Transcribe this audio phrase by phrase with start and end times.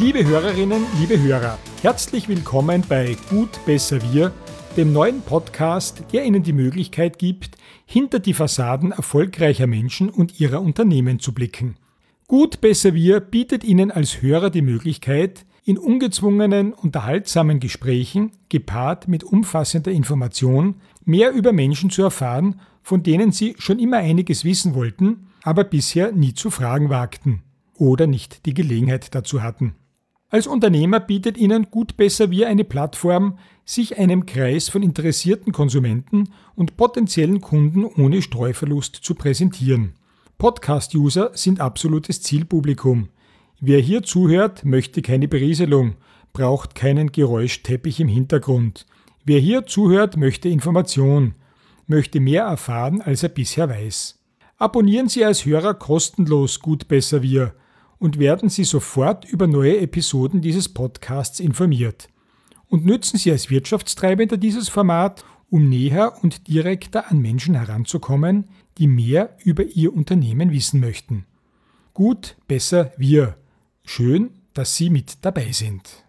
[0.00, 4.32] Liebe Hörerinnen, liebe Hörer, herzlich willkommen bei Gut, Besser, Wir,
[4.76, 7.56] dem neuen Podcast, der Ihnen die Möglichkeit gibt,
[7.86, 11.76] hinter die Fassaden erfolgreicher Menschen und ihrer Unternehmen zu blicken.
[12.26, 19.22] Gut, Besser, Wir bietet Ihnen als Hörer die Möglichkeit, in ungezwungenen, unterhaltsamen Gesprächen, gepaart mit
[19.22, 25.28] umfassender Information, mehr über Menschen zu erfahren, von denen Sie schon immer einiges wissen wollten,
[25.44, 27.42] aber bisher nie zu fragen wagten
[27.76, 29.76] oder nicht die Gelegenheit dazu hatten.
[30.34, 36.28] Als Unternehmer bietet Ihnen Gut Besser Wir eine Plattform, sich einem Kreis von interessierten Konsumenten
[36.56, 39.92] und potenziellen Kunden ohne Streuverlust zu präsentieren.
[40.38, 43.10] Podcast-User sind absolutes Zielpublikum.
[43.60, 45.94] Wer hier zuhört, möchte keine Berieselung,
[46.32, 48.86] braucht keinen Geräuschteppich im Hintergrund.
[49.24, 51.36] Wer hier zuhört, möchte Information,
[51.86, 54.18] möchte mehr erfahren, als er bisher weiß.
[54.58, 57.54] Abonnieren Sie als Hörer kostenlos Gut Besser Wir
[57.98, 62.08] und werden Sie sofort über neue Episoden dieses Podcasts informiert.
[62.68, 68.88] Und nützen Sie als Wirtschaftstreibender dieses Format, um näher und direkter an Menschen heranzukommen, die
[68.88, 71.26] mehr über Ihr Unternehmen wissen möchten.
[71.92, 73.36] Gut, besser, wir.
[73.84, 76.03] Schön, dass Sie mit dabei sind.